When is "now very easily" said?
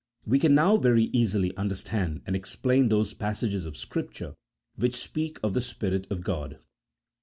0.55-1.55